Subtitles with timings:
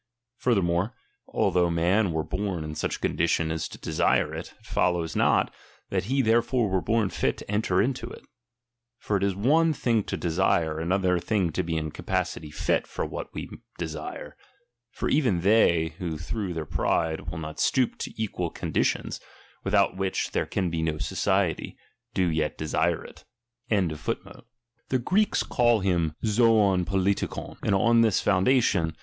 [0.37, 0.95] Furthermore,
[1.27, 5.53] although man were born in such a condition as to desire it, it follows not,
[5.91, 8.23] that he therefore were born fit to enter into it.
[8.97, 13.31] For it is one thing to desire, another to be in capacity fit for what
[13.35, 14.35] we desire;
[14.89, 19.19] for even they, who through their pride, will not stoop to equal con ditions,
[19.63, 21.77] without which there can be no society,
[22.15, 23.23] do yet desire it
[23.69, 24.45] Kill Mm Zuiov
[26.89, 28.99] iroXtTiKov; and on this foundation chap.